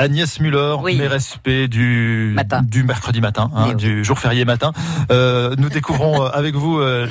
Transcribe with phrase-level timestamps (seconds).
[0.00, 0.96] Agnès Muller, Oui.
[0.96, 2.62] mes respects du, Matin.
[2.62, 3.74] du mercredi matin, hein, Eh oui.
[3.76, 4.72] du jour férié matin.
[5.10, 7.06] Euh, nous découvrons euh, avec vous euh,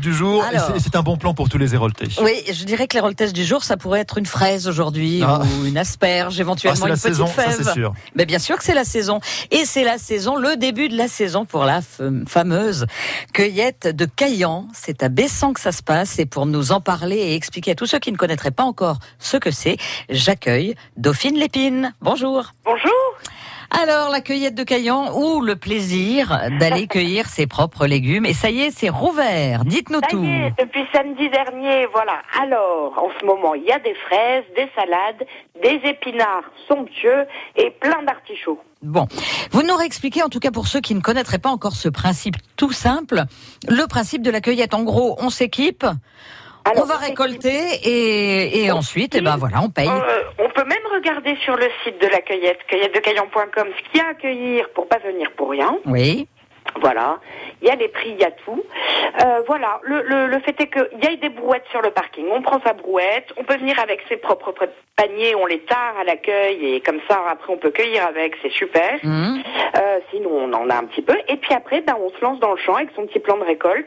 [0.00, 0.44] du jour.
[0.44, 0.70] Et Alors.
[0.74, 2.06] c'est- C'est un bon plan pour tous les Héroltais.
[2.22, 5.40] Oui, je dirais que les rolltesses du jour, ça pourrait être une fraise aujourd'hui Ah.
[5.60, 7.54] ou une asperge, Ah, éventuellement c'est la une petite saison, fève.
[7.56, 7.92] c'est sûr.
[8.14, 9.20] Mais bien sûr que c'est la saison.
[9.50, 11.80] Et c'est la saison, le début de la saison pour la
[12.28, 12.86] fameuse
[13.32, 14.68] cueillette de Caillan.
[14.74, 16.18] C'est à Bessan que ça se passe.
[16.18, 18.98] Et pour nous en parler et expliquer à tous ceux qui ne connaîtraient pas encore
[19.18, 19.76] ce que c'est,
[20.10, 21.94] j'accueille Dauphine Lépine.
[22.00, 22.11] Bonjour.
[22.12, 22.44] Bonjour.
[23.70, 28.26] Alors, la cueillette de Caillan ou le plaisir d'aller cueillir ses propres légumes.
[28.26, 29.64] Et ça y est, c'est rouvert.
[29.64, 30.22] Dites-nous Ça tout.
[30.22, 32.20] y est, depuis samedi dernier, voilà.
[32.38, 35.26] Alors, en ce moment, il y a des fraises, des salades,
[35.62, 37.24] des épinards somptueux
[37.56, 38.60] et plein d'artichauts.
[38.82, 39.06] Bon,
[39.52, 42.36] vous nous réexpliquez, en tout cas pour ceux qui ne connaîtraient pas encore ce principe
[42.56, 43.22] tout simple,
[43.68, 44.74] le principe de la cueillette.
[44.74, 45.86] En gros, on s'équipe,
[46.64, 49.88] Alors, on va récolter et, et ensuite, eh ben voilà, on paye.
[49.88, 54.04] Euh, on peut même regarder sur le site de la cueillette, cueillettedecaillan.com, ce qu'il y
[54.04, 55.76] a à cueillir pour pas venir pour rien.
[55.86, 56.28] Oui.
[56.80, 57.18] Voilà.
[57.60, 58.62] Il y a les prix, il y a tout.
[59.22, 59.80] Euh, voilà.
[59.82, 62.26] Le, le, le fait est qu'il y a des brouettes sur le parking.
[62.32, 64.54] On prend sa brouette, on peut venir avec ses propres
[64.96, 68.34] paniers, on les tare à l'accueil et comme ça, après, on peut cueillir avec.
[68.42, 68.98] C'est super.
[69.04, 69.42] Hum.
[69.76, 71.16] Euh, sinon, on en a un petit peu.
[71.28, 73.44] Et puis après, ben, on se lance dans le champ avec son petit plan de
[73.44, 73.86] récolte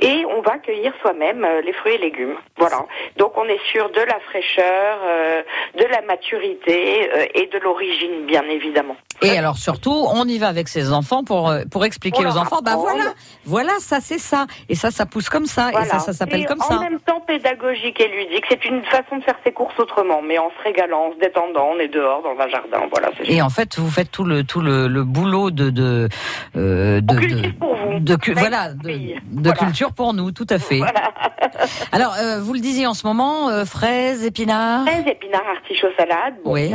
[0.00, 2.36] et on va cueillir soi-même euh, les fruits et légumes.
[2.56, 2.86] Voilà.
[3.16, 5.42] Donc, on est sûr de la fraîcheur, euh,
[5.76, 8.96] de la maturité et de l'origine, bien évidemment.
[9.22, 12.40] Et alors surtout, on y va avec ses enfants pour pour expliquer Pour aux leur
[12.40, 13.12] enfants, bah voilà,
[13.44, 16.60] voilà, ça c'est ça, et ça ça pousse comme ça, et ça ça s'appelle comme
[16.60, 16.78] en ça.
[16.80, 18.44] même temps pédagogique et ludique.
[18.48, 21.70] C'est une façon de faire ses courses autrement, mais en se régalant, en se détendant,
[21.74, 22.82] on est dehors dans un jardin.
[22.90, 23.10] Voilà.
[23.24, 26.08] Et en fait, vous faites tout le tout le, le boulot de de
[26.56, 27.98] euh, de, cultive pour vous.
[28.00, 29.52] de voilà de, de Voilà.
[29.58, 30.80] culture pour nous, tout à fait.
[31.92, 36.34] Alors, euh, vous le disiez en ce moment, euh, fraises, épinards, Fraises, épinards, artichauts, salades.
[36.44, 36.70] Bon, Oui.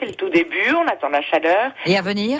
[0.00, 1.72] c'est le tout début, on attend la chaleur.
[1.86, 2.38] et à venir.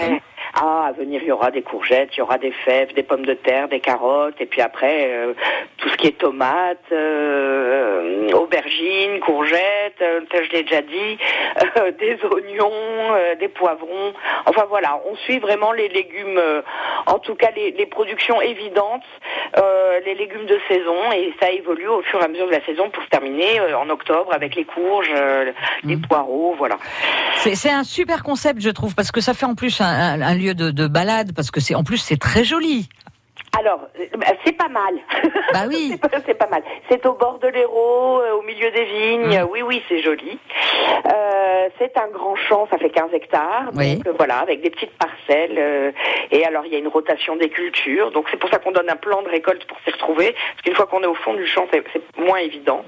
[0.54, 3.24] Ah, à venir, il y aura des courgettes, il y aura des fèves, des pommes
[3.24, 5.32] de terre, des carottes, et puis après, euh,
[5.76, 11.18] tout ce qui est tomates, euh, aubergines, courgettes, euh, je l'ai déjà dit,
[11.98, 14.12] des oignons, des poivrons.
[14.46, 16.40] Enfin voilà, on suit vraiment les légumes,
[17.06, 19.04] en tout cas les, productions évidentes,
[20.04, 22.88] les légumes de saison, et ça évolue au fur et à mesure de la saison
[22.90, 25.52] pour se terminer euh, en octobre avec les courges, euh,
[25.84, 26.02] les Mm.
[26.02, 26.76] poireaux, voilà.
[27.36, 30.34] C'est un super concept, je trouve, parce que ça fait en plus un, un- un
[30.34, 32.88] lieu de, de balade, parce que c'est en plus c'est très joli.
[33.58, 34.94] Alors, euh, bah, c'est pas mal.
[35.52, 35.98] Bah oui.
[36.24, 36.62] c'est pas, mal.
[36.88, 39.40] C'est au bord de l'Hérault, euh, au milieu des vignes.
[39.42, 39.48] Mm.
[39.50, 40.38] Oui, oui, c'est joli.
[41.06, 41.39] Euh,
[41.78, 43.70] c'est un grand champ, ça fait 15 hectares.
[43.74, 43.96] Oui.
[43.96, 45.58] Donc euh, voilà, avec des petites parcelles.
[45.58, 45.92] euh,
[46.30, 48.10] et alors, il y a une rotation des cultures.
[48.12, 50.32] Donc c'est pour ça qu'on donne un plan de récolte pour s'y retrouver.
[50.32, 51.84] Parce qu'une fois qu'on est au fond du champ, c'est,
[52.18, 52.84] moins évident.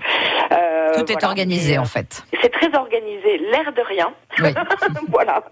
[0.53, 1.29] Euh, Tout est voilà.
[1.29, 2.25] organisé euh, en fait.
[2.41, 4.13] C'est très organisé, l'air de rien.
[4.41, 4.51] Oui.
[5.09, 5.43] voilà.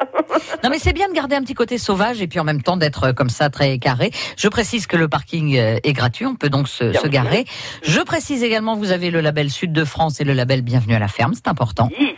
[0.62, 2.76] Non mais c'est bien de garder un petit côté sauvage et puis en même temps
[2.76, 4.10] d'être euh, comme ça très carré.
[4.36, 7.44] Je précise que le parking euh, est gratuit, on peut donc se, garer.
[7.82, 10.98] Je précise également vous avez le label Sud de France et le label Bienvenue à
[10.98, 11.88] la ferme, c'est important.
[11.98, 12.09] Oui.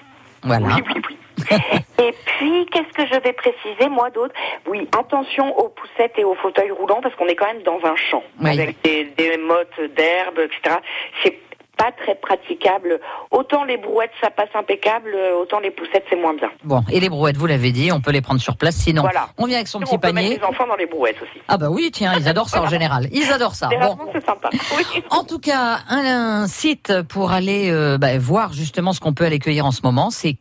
[0.42, 0.66] Voilà.
[0.66, 1.56] Oui, oui, oui.
[2.04, 4.34] et puis, qu'est-ce que je vais préciser, moi, d'autre?
[4.66, 7.96] Oui, attention aux poussettes et aux fauteuils roulants, parce qu'on est quand même dans un
[7.96, 8.50] champ, Oui.
[8.50, 10.76] avec des, des mottes d'herbe, etc.
[11.22, 11.38] C'est
[11.76, 13.00] pas très praticable.
[13.30, 16.50] Autant les brouettes, ça passe impeccable, autant les poussettes, c'est moins bien.
[16.64, 19.02] Bon, et les brouettes, vous l'avez dit, on peut les prendre sur place sinon.
[19.02, 19.28] Voilà.
[19.38, 20.38] On vient avec son petit On peut mettre panier.
[20.38, 21.40] les enfants dans les brouettes aussi.
[21.48, 23.08] Ah bah oui, tiens, ils adorent ça en général.
[23.12, 23.68] Ils adorent ça.
[23.80, 23.98] Bon.
[24.12, 24.50] c'est sympa.
[24.76, 25.02] Oui.
[25.10, 29.24] En tout cas, un, un site pour aller euh, bah, voir justement ce qu'on peut
[29.24, 30.34] aller cueillir en ce moment, c'est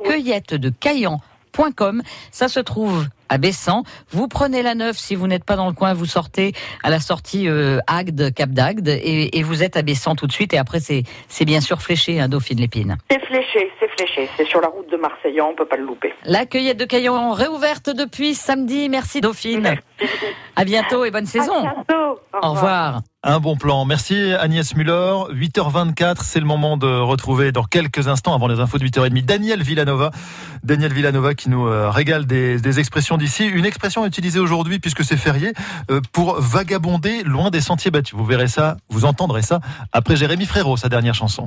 [1.51, 2.01] cueillettedecaillan.com.
[2.31, 3.83] Ça se trouve à Bessan.
[4.09, 6.53] Vous prenez la 9 si vous n'êtes pas dans le coin, vous sortez
[6.83, 10.53] à la sortie euh, Agde, Cap d'Agde, et, vous êtes à Bessan tout de suite.
[10.53, 12.97] Et après, c'est bien sûr fléché, hein, Dauphine Lépine.
[13.09, 14.29] C'est fléché, c'est fléché.
[14.37, 16.13] C'est sur la route de Marseillan, on peut pas le louper.
[16.25, 18.89] La cueillette de Caillan réouverte depuis samedi.
[18.89, 19.75] Merci Dauphine.
[20.55, 21.53] À bientôt et bonne saison.
[21.55, 22.00] À bientôt.
[22.41, 23.01] Au revoir.
[23.23, 23.85] Un bon plan.
[23.85, 25.13] Merci Agnès Muller.
[25.31, 29.61] 8h24, c'est le moment de retrouver dans quelques instants, avant les infos de 8h30, Daniel
[29.61, 30.11] Villanova.
[30.63, 33.45] Daniel Villanova qui nous euh, régale des, des expressions d'ici.
[33.45, 35.53] Une expression utilisée aujourd'hui, puisque c'est férié,
[35.91, 38.15] euh, pour vagabonder loin des sentiers battus.
[38.15, 39.59] Vous verrez ça, vous entendrez ça
[39.91, 41.45] après Jérémy Frérot, sa dernière chanson.